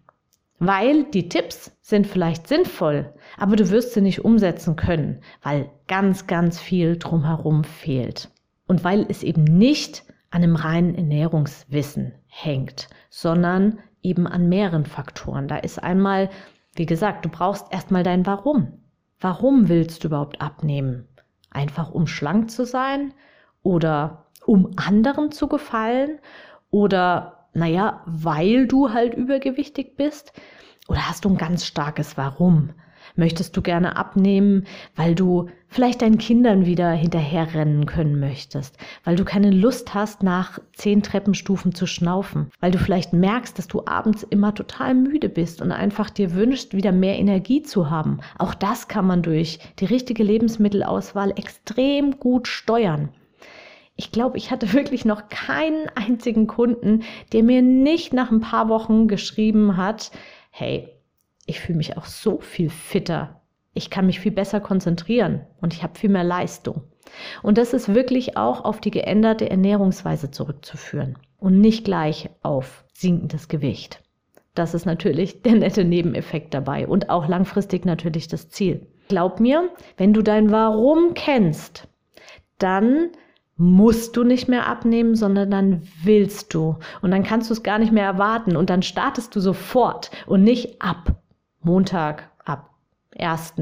Weil 0.58 1.04
die 1.04 1.28
Tipps 1.28 1.76
sind 1.82 2.06
vielleicht 2.06 2.46
sinnvoll, 2.46 3.12
aber 3.36 3.56
du 3.56 3.70
wirst 3.70 3.92
sie 3.92 4.00
nicht 4.00 4.24
umsetzen 4.24 4.76
können, 4.76 5.20
weil 5.42 5.70
ganz, 5.88 6.26
ganz 6.26 6.60
viel 6.60 6.96
drumherum 6.96 7.64
fehlt. 7.64 8.30
Und 8.66 8.84
weil 8.84 9.04
es 9.08 9.22
eben 9.22 9.44
nicht 9.44 10.04
an 10.30 10.42
einem 10.42 10.56
reinen 10.56 10.94
Ernährungswissen 10.94 12.14
hängt, 12.26 12.88
sondern 13.10 13.78
eben 14.02 14.26
an 14.26 14.48
mehreren 14.48 14.84
Faktoren. 14.84 15.48
Da 15.48 15.56
ist 15.56 15.82
einmal, 15.82 16.30
wie 16.74 16.86
gesagt, 16.86 17.24
du 17.24 17.28
brauchst 17.28 17.72
erstmal 17.72 18.02
dein 18.02 18.26
Warum. 18.26 18.80
Warum 19.20 19.68
willst 19.68 20.04
du 20.04 20.08
überhaupt 20.08 20.40
abnehmen? 20.40 21.08
Einfach 21.50 21.90
um 21.90 22.06
schlank 22.06 22.50
zu 22.50 22.64
sein 22.64 23.12
oder 23.62 24.26
um 24.44 24.70
anderen 24.76 25.32
zu 25.32 25.48
gefallen 25.48 26.18
oder 26.70 27.33
naja, 27.54 28.02
weil 28.06 28.66
du 28.66 28.92
halt 28.92 29.14
übergewichtig 29.14 29.96
bist? 29.96 30.32
Oder 30.88 31.08
hast 31.08 31.24
du 31.24 31.30
ein 31.30 31.38
ganz 31.38 31.64
starkes 31.64 32.16
Warum? 32.16 32.70
Möchtest 33.16 33.56
du 33.56 33.62
gerne 33.62 33.96
abnehmen, 33.96 34.66
weil 34.96 35.14
du 35.14 35.48
vielleicht 35.68 36.02
deinen 36.02 36.18
Kindern 36.18 36.66
wieder 36.66 36.90
hinterherrennen 36.90 37.86
können 37.86 38.18
möchtest, 38.18 38.76
weil 39.04 39.14
du 39.14 39.24
keine 39.24 39.50
Lust 39.50 39.94
hast, 39.94 40.24
nach 40.24 40.58
zehn 40.72 41.02
Treppenstufen 41.02 41.74
zu 41.74 41.86
schnaufen, 41.86 42.50
weil 42.60 42.72
du 42.72 42.78
vielleicht 42.78 43.12
merkst, 43.12 43.56
dass 43.56 43.68
du 43.68 43.86
abends 43.86 44.24
immer 44.24 44.54
total 44.54 44.94
müde 44.94 45.28
bist 45.28 45.62
und 45.62 45.70
einfach 45.70 46.10
dir 46.10 46.34
wünschst, 46.34 46.74
wieder 46.74 46.92
mehr 46.92 47.18
Energie 47.18 47.62
zu 47.62 47.88
haben. 47.88 48.18
Auch 48.36 48.54
das 48.54 48.88
kann 48.88 49.06
man 49.06 49.22
durch 49.22 49.60
die 49.78 49.86
richtige 49.86 50.24
Lebensmittelauswahl 50.24 51.32
extrem 51.36 52.18
gut 52.18 52.48
steuern. 52.48 53.10
Ich 53.96 54.10
glaube, 54.12 54.38
ich 54.38 54.50
hatte 54.50 54.72
wirklich 54.72 55.04
noch 55.04 55.28
keinen 55.28 55.88
einzigen 55.94 56.46
Kunden, 56.46 57.02
der 57.32 57.42
mir 57.42 57.62
nicht 57.62 58.12
nach 58.12 58.30
ein 58.30 58.40
paar 58.40 58.68
Wochen 58.68 59.08
geschrieben 59.08 59.76
hat, 59.76 60.10
hey, 60.50 60.88
ich 61.46 61.60
fühle 61.60 61.78
mich 61.78 61.96
auch 61.96 62.06
so 62.06 62.40
viel 62.40 62.70
fitter. 62.70 63.40
Ich 63.74 63.90
kann 63.90 64.06
mich 64.06 64.20
viel 64.20 64.32
besser 64.32 64.60
konzentrieren 64.60 65.42
und 65.60 65.74
ich 65.74 65.82
habe 65.82 65.98
viel 65.98 66.10
mehr 66.10 66.24
Leistung. 66.24 66.82
Und 67.42 67.58
das 67.58 67.72
ist 67.72 67.94
wirklich 67.94 68.36
auch 68.36 68.64
auf 68.64 68.80
die 68.80 68.90
geänderte 68.90 69.50
Ernährungsweise 69.50 70.30
zurückzuführen 70.30 71.18
und 71.38 71.60
nicht 71.60 71.84
gleich 71.84 72.30
auf 72.42 72.84
sinkendes 72.92 73.48
Gewicht. 73.48 74.02
Das 74.54 74.74
ist 74.74 74.86
natürlich 74.86 75.42
der 75.42 75.56
nette 75.56 75.84
Nebeneffekt 75.84 76.54
dabei 76.54 76.86
und 76.86 77.10
auch 77.10 77.28
langfristig 77.28 77.84
natürlich 77.84 78.28
das 78.28 78.48
Ziel. 78.48 78.86
Glaub 79.08 79.40
mir, 79.40 79.68
wenn 79.96 80.12
du 80.14 80.22
dein 80.22 80.50
Warum 80.50 81.14
kennst, 81.14 81.88
dann 82.58 83.10
musst 83.56 84.16
du 84.16 84.24
nicht 84.24 84.48
mehr 84.48 84.66
abnehmen, 84.66 85.14
sondern 85.14 85.50
dann 85.50 85.82
willst 86.02 86.54
du. 86.54 86.76
Und 87.02 87.10
dann 87.10 87.22
kannst 87.22 87.50
du 87.50 87.54
es 87.54 87.62
gar 87.62 87.78
nicht 87.78 87.92
mehr 87.92 88.04
erwarten 88.04 88.56
und 88.56 88.70
dann 88.70 88.82
startest 88.82 89.34
du 89.36 89.40
sofort 89.40 90.10
und 90.26 90.42
nicht 90.42 90.82
ab 90.82 91.14
Montag, 91.62 92.30
ab 92.44 92.70
1. 93.18 93.54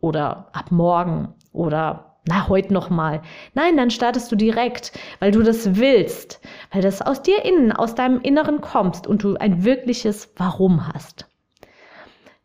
oder 0.00 0.48
ab 0.52 0.70
morgen 0.70 1.34
oder 1.52 2.14
na, 2.26 2.48
heute 2.48 2.72
noch 2.72 2.88
mal. 2.88 3.20
Nein, 3.52 3.76
dann 3.76 3.90
startest 3.90 4.32
du 4.32 4.36
direkt, 4.36 4.92
weil 5.18 5.30
du 5.30 5.42
das 5.42 5.76
willst, 5.76 6.40
weil 6.72 6.80
das 6.80 7.02
aus 7.02 7.20
dir 7.20 7.44
innen, 7.44 7.70
aus 7.70 7.94
deinem 7.94 8.20
Inneren 8.20 8.62
kommst 8.62 9.06
und 9.06 9.22
du 9.22 9.36
ein 9.36 9.62
wirkliches 9.62 10.32
Warum 10.36 10.88
hast. 10.88 11.28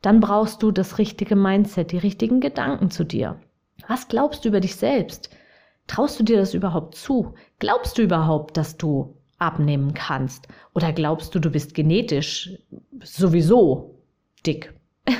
Dann 0.01 0.19
brauchst 0.19 0.63
du 0.63 0.71
das 0.71 0.97
richtige 0.97 1.37
Mindset, 1.37 1.93
die 1.93 1.97
richtigen 1.97 2.41
Gedanken 2.41 2.91
zu 2.91 3.05
dir. 3.05 3.39
Was 3.87 4.09
glaubst 4.09 4.43
du 4.43 4.49
über 4.49 4.59
dich 4.59 4.75
selbst? 4.75 5.29
Traust 5.89 6.19
du 6.19 6.23
dir 6.23 6.37
das 6.37 6.53
überhaupt 6.53 6.93
zu? 6.93 7.33
Glaubst 7.57 7.97
du 7.97 8.03
überhaupt, 8.03 8.57
dass 8.57 8.77
du 8.77 9.17
abnehmen 9.39 9.95
kannst? 9.95 10.47
Oder 10.75 10.93
glaubst 10.93 11.33
du, 11.33 11.39
du 11.39 11.49
bist 11.49 11.73
genetisch 11.73 12.51
sowieso 13.03 13.95
dick? 14.45 14.73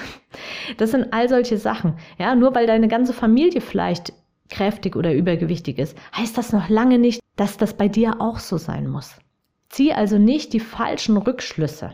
Das 0.78 0.92
sind 0.92 1.12
all 1.14 1.28
solche 1.28 1.58
Sachen. 1.58 1.98
Ja, 2.20 2.36
nur 2.36 2.54
weil 2.54 2.68
deine 2.68 2.88
ganze 2.88 3.12
Familie 3.12 3.60
vielleicht 3.60 4.14
kräftig 4.50 4.96
oder 4.96 5.12
übergewichtig 5.12 5.80
ist, 5.80 5.98
heißt 6.16 6.38
das 6.38 6.54
noch 6.54 6.70
lange 6.70 7.00
nicht, 7.00 7.20
dass 7.36 7.58
das 7.58 7.74
bei 7.74 7.88
dir 7.88 8.22
auch 8.22 8.38
so 8.38 8.58
sein 8.58 8.88
muss. 8.88 9.16
Zieh 9.70 9.94
also 9.94 10.20
nicht 10.20 10.54
die 10.54 10.60
falschen 10.60 11.18
Rückschlüsse. 11.18 11.94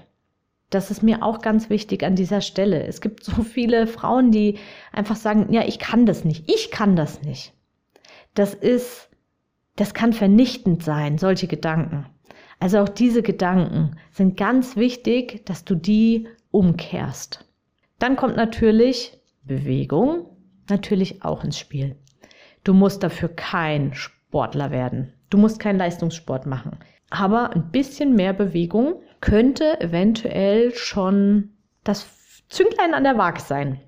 Das 0.70 0.92
ist 0.92 1.04
mir 1.04 1.24
auch 1.24 1.40
ganz 1.40 1.70
wichtig 1.70 2.04
an 2.04 2.18
dieser 2.18 2.42
Stelle. 2.42 2.86
Es 2.86 3.00
gibt 3.00 3.24
so 3.24 3.44
viele 3.44 3.88
Frauen, 3.88 4.32
die 4.32 4.60
einfach 4.92 5.16
sagen, 5.16 5.54
ja, 5.54 5.64
ich 5.66 5.80
kann 5.80 6.06
das 6.06 6.26
nicht. 6.26 6.52
Ich 6.52 6.70
kann 6.70 6.98
das 6.98 7.22
nicht 7.22 7.54
das 8.36 8.54
ist, 8.54 9.10
das 9.76 9.94
kann 9.94 10.14
vernichtend 10.14 10.84
sein, 10.84 11.18
solche 11.18 11.48
Gedanken. 11.48 12.06
Also 12.60 12.80
auch 12.80 12.90
diese 12.90 13.22
Gedanken 13.22 13.98
sind 14.12 14.38
ganz 14.38 14.76
wichtig, 14.76 15.46
dass 15.46 15.66
du 15.66 15.76
die 15.76 16.28
umkehrst. 16.52 17.46
Dann 18.00 18.16
kommt 18.16 18.38
natürlich 18.38 19.20
Bewegung 19.44 20.28
natürlich 20.70 21.24
auch 21.24 21.44
ins 21.44 21.60
Spiel. 21.60 21.98
Du 22.64 22.74
musst 22.74 23.04
dafür 23.04 23.30
kein 23.30 23.94
Sportler 23.94 24.72
werden. 24.72 25.14
Du 25.30 25.38
musst 25.38 25.60
keinen 25.60 25.78
Leistungssport 25.78 26.46
machen. 26.46 26.80
Aber 27.10 27.52
ein 27.52 27.72
bisschen 27.72 28.16
mehr 28.16 28.34
Bewegung 28.34 29.02
könnte 29.22 29.80
eventuell 29.82 30.74
schon 30.74 31.52
das 31.84 32.08
Zünglein 32.50 32.94
an 32.94 33.04
der 33.04 33.18
Waage 33.18 33.42
sein. 33.42 33.80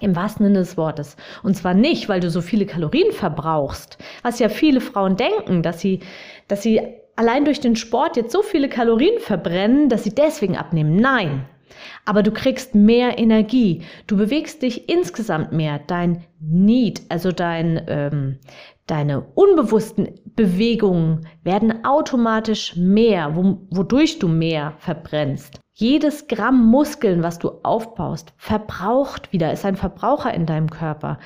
Im 0.00 0.16
wahrsten 0.16 0.46
Sinne 0.46 0.58
des 0.58 0.76
Wortes. 0.76 1.16
Und 1.42 1.56
zwar 1.56 1.74
nicht, 1.74 2.08
weil 2.08 2.20
du 2.20 2.30
so 2.30 2.40
viele 2.40 2.66
Kalorien 2.66 3.12
verbrauchst, 3.12 3.98
was 4.22 4.38
ja 4.38 4.48
viele 4.48 4.80
Frauen 4.80 5.16
denken, 5.16 5.62
dass 5.62 5.80
sie, 5.80 6.00
dass 6.48 6.62
sie 6.62 6.80
allein 7.16 7.44
durch 7.44 7.60
den 7.60 7.76
Sport 7.76 8.16
jetzt 8.16 8.32
so 8.32 8.42
viele 8.42 8.68
Kalorien 8.68 9.20
verbrennen, 9.20 9.88
dass 9.88 10.04
sie 10.04 10.14
deswegen 10.14 10.56
abnehmen. 10.56 10.96
Nein. 10.96 11.46
Aber 12.04 12.22
du 12.22 12.30
kriegst 12.30 12.74
mehr 12.74 13.18
Energie. 13.18 13.82
Du 14.06 14.16
bewegst 14.16 14.62
dich 14.62 14.88
insgesamt 14.88 15.52
mehr. 15.52 15.80
Dein 15.86 16.24
Need, 16.40 17.02
also 17.08 17.32
dein, 17.32 17.82
ähm, 17.88 18.38
deine 18.86 19.22
unbewussten 19.34 20.20
Bewegungen 20.36 21.26
werden 21.42 21.84
automatisch 21.84 22.76
mehr, 22.76 23.34
wodurch 23.36 24.18
du 24.18 24.28
mehr 24.28 24.74
verbrennst. 24.78 25.60
Jedes 25.72 26.28
Gramm 26.28 26.66
Muskeln, 26.66 27.22
was 27.22 27.38
du 27.40 27.50
aufbaust, 27.64 28.32
verbraucht 28.36 29.32
wieder, 29.32 29.52
ist 29.52 29.64
ein 29.64 29.76
Verbraucher 29.76 30.32
in 30.32 30.46
deinem 30.46 30.70
Körper. 30.70 31.18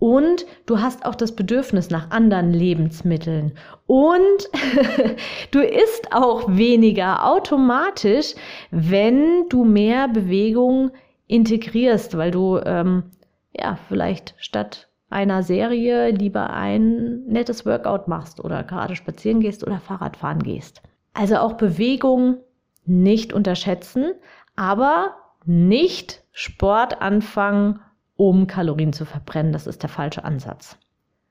Und 0.00 0.46
du 0.64 0.80
hast 0.80 1.04
auch 1.04 1.14
das 1.14 1.36
Bedürfnis 1.36 1.90
nach 1.90 2.10
anderen 2.10 2.52
Lebensmitteln. 2.52 3.52
Und 3.86 4.48
du 5.50 5.60
isst 5.60 6.12
auch 6.12 6.48
weniger 6.48 7.26
automatisch, 7.26 8.34
wenn 8.70 9.46
du 9.50 9.62
mehr 9.64 10.08
Bewegung 10.08 10.90
integrierst, 11.26 12.16
weil 12.16 12.30
du 12.30 12.58
ähm, 12.64 13.04
ja 13.52 13.78
vielleicht 13.88 14.34
statt 14.38 14.88
einer 15.10 15.42
Serie 15.42 16.10
lieber 16.12 16.48
ein 16.48 17.26
nettes 17.26 17.66
Workout 17.66 18.08
machst 18.08 18.42
oder 18.42 18.64
gerade 18.64 18.96
spazieren 18.96 19.40
gehst 19.40 19.66
oder 19.66 19.80
Fahrradfahren 19.80 20.42
gehst. 20.42 20.80
Also 21.12 21.36
auch 21.36 21.54
Bewegung 21.54 22.38
nicht 22.86 23.34
unterschätzen, 23.34 24.12
aber 24.56 25.16
nicht 25.44 26.22
Sport 26.32 27.02
anfangen 27.02 27.80
um 28.20 28.46
Kalorien 28.46 28.92
zu 28.92 29.06
verbrennen. 29.06 29.50
Das 29.50 29.66
ist 29.66 29.82
der 29.82 29.88
falsche 29.88 30.24
Ansatz. 30.24 30.76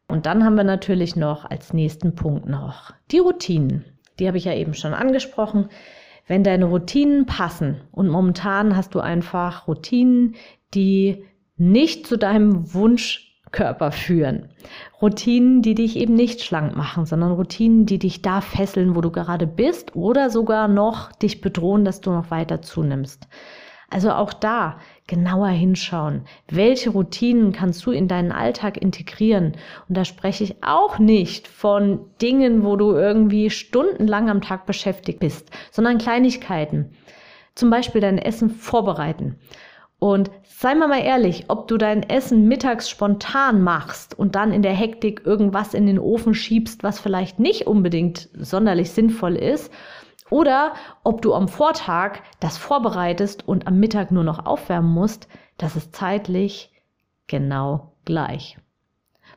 Und 0.08 0.25
dann 0.25 0.43
haben 0.43 0.55
wir 0.55 0.63
natürlich 0.63 1.15
noch 1.15 1.46
als 1.46 1.72
nächsten 1.72 2.15
Punkt 2.15 2.48
noch 2.48 2.93
die 3.12 3.19
Routinen. 3.19 3.86
Die 4.17 4.27
habe 4.27 4.39
ich 4.39 4.46
ja 4.46 4.55
eben 4.55 4.74
schon 4.74 4.96
angesprochen. 4.96 5.69
Wenn 6.25 6.43
deine 6.43 6.65
Routinen 6.65 7.27
passen 7.27 7.79
und 7.91 8.08
momentan 8.08 8.75
hast 8.75 8.96
du 8.96 9.01
einfach 9.01 9.67
Routinen, 9.67 10.34
die 10.74 11.25
nicht 11.58 12.08
zu 12.08 12.17
deinem 12.17 12.74
Wunschkörper 12.74 13.91
führen. 13.91 14.50
Routinen, 15.00 15.62
die 15.62 15.75
dich 15.75 15.96
eben 15.96 16.15
nicht 16.15 16.41
schlank 16.41 16.75
machen, 16.75 17.05
sondern 17.05 17.34
Routinen, 17.34 17.86
die 17.86 18.00
dich 18.00 18.24
da 18.24 18.41
fesseln, 18.41 18.96
wo 18.96 19.01
du 19.01 19.12
gerade 19.12 19.46
bist 19.46 19.96
oder 19.96 20.31
sogar 20.31 20.67
noch 20.67 21.12
dich 21.12 21.39
bedrohen, 21.39 21.86
dass 21.86 22.01
du 22.01 22.10
noch 22.10 22.31
weiter 22.31 22.63
zunimmst. 22.63 23.27
Also 23.89 24.12
auch 24.12 24.34
da 24.34 24.79
genauer 25.08 25.48
hinschauen. 25.48 26.22
Welche 26.50 26.91
Routinen 26.91 27.51
kannst 27.51 27.86
du 27.86 27.91
in 27.91 28.08
deinen 28.08 28.31
Alltag 28.31 28.77
integrieren? 28.77 29.53
Und 29.88 29.98
da 29.98 30.05
spreche 30.05 30.43
ich 30.43 30.63
auch 30.63 31.00
nicht 31.00 31.48
von 31.48 32.01
Dingen, 32.22 32.63
wo 32.63 32.75
du 32.75 32.91
irgendwie 32.91 33.50
stundenlang 33.50 34.29
am 34.29 34.41
Tag 34.41 34.67
beschäftigt 34.67 35.19
bist, 35.19 35.50
sondern 35.72 35.98
Kleinigkeiten. 35.98 36.91
Zum 37.55 37.72
Beispiel 37.72 38.01
dein 38.01 38.19
Essen 38.19 38.51
vorbereiten. 38.51 39.39
Und 39.98 40.31
sei 40.43 40.75
mal 40.75 40.88
mal 40.88 41.03
ehrlich, 41.03 41.46
ob 41.50 41.67
du 41.67 41.77
dein 41.77 42.03
Essen 42.03 42.48
mittags 42.48 42.89
spontan 42.89 43.62
machst 43.62 44.17
und 44.17 44.36
dann 44.36 44.53
in 44.53 44.62
der 44.62 44.74
Hektik 44.74 45.24
irgendwas 45.25 45.74
in 45.74 45.88
den 45.88 46.00
Ofen 46.00 46.34
schiebst, 46.34 46.84
was 46.84 47.00
vielleicht 47.00 47.39
nicht 47.39 47.67
unbedingt 47.67 48.29
sonderlich 48.34 48.91
sinnvoll 48.91 49.36
ist, 49.36 49.72
oder 50.30 50.74
ob 51.04 51.22
du 51.22 51.34
am 51.34 51.48
Vortag 51.48 52.20
das 52.39 52.58
vorbereitest 52.58 53.48
und 53.48 53.68
am 53.68 53.80
Mittag 53.80 54.12
nur 54.12 54.24
noch 54.24 54.46
aufwärmen 54.46 54.92
musst, 54.92 55.28
das 55.58 55.76
ist 55.76 55.96
zeitlich 55.96 56.72
genau 57.28 57.94
gleich. 58.06 58.58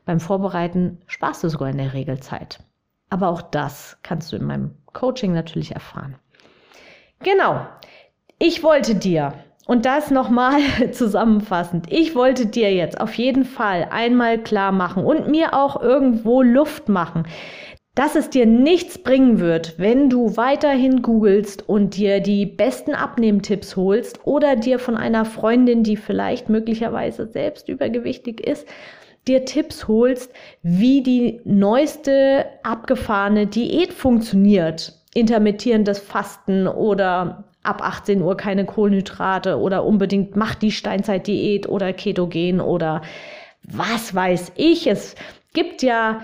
Beim 0.05 0.20
Vorbereiten 0.20 1.00
sparst 1.07 1.44
du 1.44 1.48
sogar 1.48 1.68
in 1.70 1.78
der 1.78 1.92
Regel 1.92 2.20
Zeit. 2.20 2.61
Aber 3.11 3.28
auch 3.28 3.42
das 3.42 3.98
kannst 4.02 4.33
du 4.33 4.37
in 4.37 4.44
meinem 4.44 4.74
Coaching 4.92 5.33
natürlich 5.33 5.72
erfahren. 5.72 6.16
Genau. 7.20 7.66
Ich 8.38 8.62
wollte 8.64 8.94
dir, 8.94 9.35
und 9.66 9.85
das 9.85 10.11
nochmal 10.11 10.61
zusammenfassend, 10.92 11.92
ich 11.92 12.14
wollte 12.14 12.46
dir 12.46 12.74
jetzt 12.74 13.00
auf 13.00 13.14
jeden 13.14 13.44
Fall 13.44 13.88
einmal 13.90 14.38
klar 14.38 14.72
machen 14.72 15.05
und 15.05 15.28
mir 15.28 15.55
auch 15.55 15.81
irgendwo 15.81 16.42
Luft 16.42 16.88
machen, 16.88 17.26
dass 17.94 18.14
es 18.14 18.31
dir 18.31 18.46
nichts 18.46 18.96
bringen 18.98 19.38
wird, 19.38 19.78
wenn 19.78 20.09
du 20.09 20.37
weiterhin 20.37 21.02
googelst 21.02 21.68
und 21.68 21.96
dir 21.96 22.20
die 22.20 22.46
besten 22.46 22.94
Abnehmtipps 22.94 23.76
holst 23.76 24.20
oder 24.24 24.57
dir 24.57 24.78
von 24.78 24.96
einer 24.96 25.26
Freundin, 25.26 25.83
die 25.83 25.96
vielleicht 25.96 26.48
möglicherweise 26.48 27.26
selbst 27.26 27.68
übergewichtig 27.68 28.40
ist, 28.40 28.66
dir 29.28 29.44
Tipps 29.44 29.88
holst, 29.88 30.33
wie 30.62 31.02
die 31.02 31.40
neueste 31.44 32.46
abgefahrene 32.62 33.46
Diät 33.46 33.92
funktioniert. 33.92 34.94
Intermittierendes 35.14 35.98
Fasten 35.98 36.66
oder 36.66 37.44
ab 37.62 37.83
18 37.83 38.22
Uhr 38.22 38.37
keine 38.37 38.64
Kohlenhydrate 38.64 39.59
oder 39.59 39.85
unbedingt 39.85 40.35
mach 40.35 40.55
die 40.55 40.72
Steinzeitdiät 40.72 41.68
oder 41.68 41.92
Ketogen 41.92 42.61
oder 42.61 43.02
was 43.62 44.14
weiß 44.14 44.52
ich. 44.57 44.87
Es 44.87 45.14
gibt 45.52 45.83
ja 45.83 46.22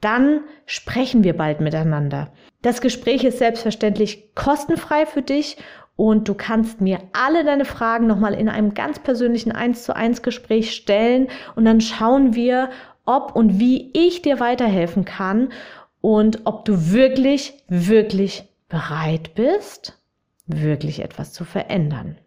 dann 0.00 0.40
sprechen 0.66 1.24
wir 1.24 1.36
bald 1.36 1.60
miteinander. 1.60 2.32
Das 2.62 2.80
Gespräch 2.80 3.24
ist 3.24 3.38
selbstverständlich 3.38 4.34
kostenfrei 4.34 5.04
für 5.04 5.22
dich 5.22 5.56
und 5.96 6.28
du 6.28 6.34
kannst 6.34 6.80
mir 6.80 7.00
alle 7.12 7.44
deine 7.44 7.64
Fragen 7.64 8.06
nochmal 8.06 8.34
in 8.34 8.48
einem 8.48 8.74
ganz 8.74 8.98
persönlichen 9.00 9.52
1 9.52 9.84
zu 9.84 9.94
1 9.94 10.22
Gespräch 10.22 10.74
stellen 10.74 11.28
und 11.54 11.64
dann 11.64 11.80
schauen 11.80 12.34
wir, 12.34 12.70
ob 13.04 13.34
und 13.34 13.58
wie 13.58 13.90
ich 13.92 14.22
dir 14.22 14.40
weiterhelfen 14.40 15.04
kann 15.04 15.52
und 16.00 16.40
ob 16.44 16.64
du 16.64 16.92
wirklich, 16.92 17.54
wirklich 17.68 18.44
bereit 18.68 19.34
bist, 19.34 19.98
wirklich 20.46 21.00
etwas 21.00 21.32
zu 21.32 21.44
verändern. 21.44 22.18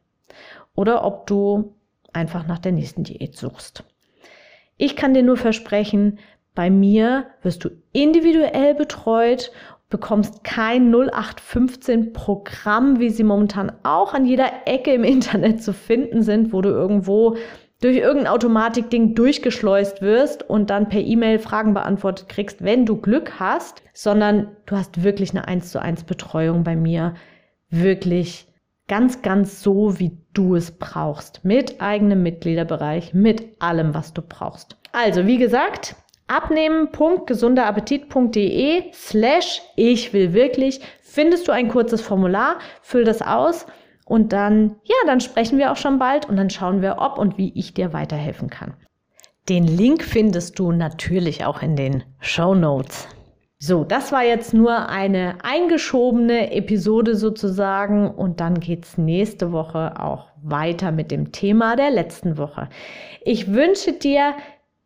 Oder 0.75 1.05
ob 1.05 1.27
du 1.27 1.75
einfach 2.13 2.45
nach 2.45 2.59
der 2.59 2.73
nächsten 2.73 3.03
Diät 3.03 3.37
suchst. 3.37 3.83
Ich 4.77 4.95
kann 4.95 5.13
dir 5.13 5.23
nur 5.23 5.37
versprechen, 5.37 6.19
bei 6.53 6.69
mir 6.69 7.27
wirst 7.41 7.63
du 7.65 7.69
individuell 7.91 8.75
betreut 8.75 9.51
bekommst 9.89 10.43
kein 10.43 10.93
0815 10.93 12.13
Programm, 12.13 12.99
wie 12.99 13.09
sie 13.09 13.23
momentan 13.23 13.71
auch 13.83 14.13
an 14.13 14.25
jeder 14.25 14.51
Ecke 14.65 14.93
im 14.93 15.03
Internet 15.05 15.63
zu 15.63 15.73
finden 15.73 16.21
sind, 16.21 16.53
wo 16.53 16.61
du 16.61 16.69
irgendwo 16.69 17.37
durch 17.81 17.97
irgendein 17.97 18.33
Automatikding 18.33 19.15
durchgeschleust 19.15 20.01
wirst 20.01 20.49
und 20.49 20.69
dann 20.69 20.89
per 20.89 21.01
E-Mail 21.01 21.39
Fragen 21.39 21.73
beantwortet 21.73 22.29
kriegst, 22.29 22.63
wenn 22.63 22.85
du 22.85 22.99
Glück 22.99 23.39
hast, 23.39 23.83
sondern 23.93 24.55
du 24.65 24.75
hast 24.75 25.03
wirklich 25.03 25.31
eine 25.31 25.47
1 25.47 25.71
zu 25.71 25.81
1 25.81 26.05
Betreuung 26.05 26.63
bei 26.63 26.75
mir. 26.75 27.15
Wirklich 27.69 28.47
ganz, 28.87 29.21
ganz 29.21 29.61
so, 29.61 29.99
wie 29.99 30.17
du 30.33 30.55
es 30.55 30.71
brauchst. 30.71 31.43
Mit 31.43 31.81
eigenem 31.81 32.23
Mitgliederbereich, 32.23 33.13
mit 33.13 33.61
allem, 33.61 33.93
was 33.93 34.13
du 34.13 34.21
brauchst. 34.21 34.77
Also, 34.91 35.27
wie 35.27 35.37
gesagt, 35.37 35.95
abnehmen.gesunderappetit.de 36.27 38.91
slash 38.93 39.61
ich 39.75 40.13
will 40.13 40.33
wirklich 40.33 40.81
findest 41.01 41.47
du 41.47 41.53
ein 41.53 41.69
kurzes 41.69 42.01
Formular, 42.01 42.57
füll 42.81 43.05
das 43.05 43.21
aus 43.21 43.65
und 44.05 44.33
dann, 44.33 44.75
ja, 44.83 44.95
dann 45.05 45.21
sprechen 45.21 45.57
wir 45.57 45.71
auch 45.71 45.77
schon 45.77 45.97
bald 45.97 46.27
und 46.27 46.37
dann 46.37 46.49
schauen 46.49 46.81
wir, 46.81 46.97
ob 46.99 47.17
und 47.17 47.37
wie 47.37 47.53
ich 47.55 47.73
dir 47.73 47.93
weiterhelfen 47.93 48.49
kann. 48.49 48.73
Den 49.47 49.65
Link 49.65 50.03
findest 50.03 50.59
du 50.59 50.71
natürlich 50.71 51.45
auch 51.45 51.61
in 51.61 51.75
den 51.75 52.03
Show 52.19 52.53
Notes. 52.53 53.07
So, 53.57 53.83
das 53.83 54.11
war 54.11 54.23
jetzt 54.23 54.53
nur 54.53 54.89
eine 54.89 55.37
eingeschobene 55.43 56.51
Episode 56.51 57.15
sozusagen 57.15 58.11
und 58.11 58.41
dann 58.41 58.59
geht's 58.59 58.97
nächste 58.97 59.51
Woche 59.51 59.99
auch 59.99 60.27
weiter 60.43 60.91
mit 60.91 61.09
dem 61.09 61.31
Thema 61.31 61.75
der 61.75 61.89
letzten 61.89 62.37
Woche. 62.37 62.69
Ich 63.21 63.53
wünsche 63.53 63.93
dir 63.93 64.33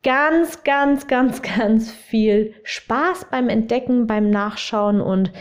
ganz, 0.03 0.63
ganz, 0.63 1.07
ganz, 1.07 1.41
ganz 1.41 1.91
viel 1.91 2.53
Spaß 2.63 3.27
beim 3.31 3.49
Entdecken, 3.49 4.07
beim 4.07 4.29
Nachschauen 4.29 5.01
und 5.01 5.31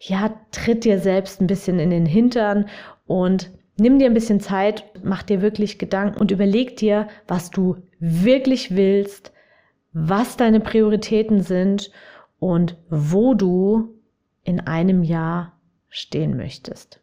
ja, 0.00 0.34
tritt 0.52 0.84
dir 0.84 0.98
selbst 0.98 1.40
ein 1.40 1.46
bisschen 1.46 1.78
in 1.78 1.90
den 1.90 2.06
Hintern 2.06 2.68
und 3.06 3.50
nimm 3.78 3.98
dir 3.98 4.06
ein 4.06 4.14
bisschen 4.14 4.40
Zeit, 4.40 4.84
mach 5.02 5.22
dir 5.22 5.42
wirklich 5.42 5.78
Gedanken 5.78 6.18
und 6.18 6.30
überleg 6.30 6.76
dir, 6.76 7.08
was 7.26 7.50
du 7.50 7.76
wirklich 7.98 8.76
willst, 8.76 9.32
was 9.92 10.36
deine 10.36 10.60
Prioritäten 10.60 11.40
sind 11.40 11.90
und 12.38 12.76
wo 12.88 13.34
du 13.34 13.94
in 14.44 14.60
einem 14.60 15.02
Jahr 15.02 15.58
stehen 15.88 16.36
möchtest. 16.36 17.00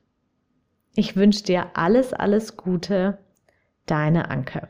Ich 0.96 1.18
wünsche 1.18 1.44
dir 1.44 1.68
alles, 1.74 2.13
alles 2.13 2.56
Gute, 2.56 3.18
deine 3.86 4.30
Anke. 4.30 4.70